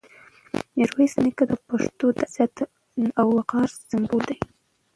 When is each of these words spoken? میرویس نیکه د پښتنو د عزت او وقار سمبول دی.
میرویس 0.77 1.13
نیکه 1.23 1.43
د 1.51 1.53
پښتنو 1.67 2.07
د 2.15 2.19
عزت 2.27 2.55
او 3.19 3.27
وقار 3.37 3.67
سمبول 3.89 4.23
دی. 4.29 4.37